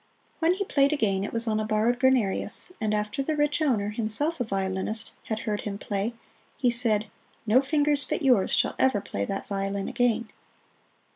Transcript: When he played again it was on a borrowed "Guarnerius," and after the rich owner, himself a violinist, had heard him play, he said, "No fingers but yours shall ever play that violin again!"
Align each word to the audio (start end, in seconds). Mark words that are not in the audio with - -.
When 0.39 0.53
he 0.55 0.65
played 0.65 0.91
again 0.91 1.23
it 1.23 1.31
was 1.31 1.47
on 1.47 1.59
a 1.59 1.63
borrowed 1.63 1.99
"Guarnerius," 1.99 2.71
and 2.81 2.91
after 2.91 3.21
the 3.21 3.35
rich 3.37 3.61
owner, 3.61 3.89
himself 3.91 4.39
a 4.39 4.43
violinist, 4.43 5.11
had 5.25 5.41
heard 5.41 5.61
him 5.61 5.77
play, 5.77 6.13
he 6.57 6.71
said, 6.71 7.05
"No 7.45 7.61
fingers 7.61 8.03
but 8.09 8.23
yours 8.23 8.49
shall 8.49 8.73
ever 8.79 8.99
play 8.99 9.25
that 9.25 9.45
violin 9.45 9.87
again!" 9.87 10.31